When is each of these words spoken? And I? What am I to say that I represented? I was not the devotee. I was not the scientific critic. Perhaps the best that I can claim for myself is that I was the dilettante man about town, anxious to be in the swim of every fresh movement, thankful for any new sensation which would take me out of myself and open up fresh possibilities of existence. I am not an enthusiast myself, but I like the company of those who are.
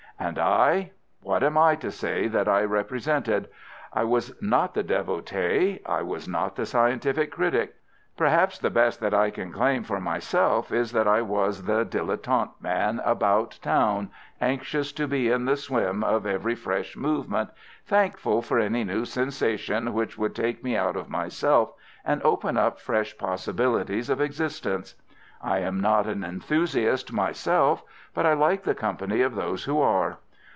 And 0.19 0.37
I? 0.37 0.91
What 1.23 1.41
am 1.41 1.57
I 1.57 1.75
to 1.77 1.89
say 1.89 2.27
that 2.27 2.47
I 2.47 2.61
represented? 2.61 3.49
I 3.91 4.03
was 4.03 4.31
not 4.39 4.75
the 4.75 4.83
devotee. 4.83 5.79
I 5.83 6.03
was 6.03 6.27
not 6.27 6.55
the 6.55 6.67
scientific 6.67 7.31
critic. 7.31 7.73
Perhaps 8.17 8.59
the 8.59 8.69
best 8.69 8.99
that 8.99 9.15
I 9.15 9.31
can 9.31 9.51
claim 9.51 9.81
for 9.83 9.99
myself 9.99 10.71
is 10.71 10.91
that 10.91 11.07
I 11.07 11.23
was 11.23 11.63
the 11.63 11.83
dilettante 11.87 12.51
man 12.61 13.01
about 13.03 13.57
town, 13.63 14.11
anxious 14.39 14.91
to 14.91 15.07
be 15.07 15.31
in 15.31 15.45
the 15.45 15.57
swim 15.57 16.03
of 16.03 16.27
every 16.27 16.53
fresh 16.53 16.95
movement, 16.95 17.49
thankful 17.87 18.43
for 18.43 18.59
any 18.59 18.83
new 18.83 19.05
sensation 19.05 19.91
which 19.91 20.19
would 20.19 20.35
take 20.35 20.63
me 20.63 20.77
out 20.77 20.95
of 20.95 21.09
myself 21.09 21.73
and 22.05 22.21
open 22.21 22.57
up 22.57 22.79
fresh 22.79 23.17
possibilities 23.17 24.07
of 24.07 24.21
existence. 24.21 24.93
I 25.43 25.57
am 25.61 25.79
not 25.81 26.05
an 26.05 26.23
enthusiast 26.23 27.11
myself, 27.11 27.83
but 28.13 28.27
I 28.27 28.33
like 28.33 28.61
the 28.61 28.75
company 28.75 29.21
of 29.21 29.33
those 29.33 29.63
who 29.63 29.79
are. 29.81 30.17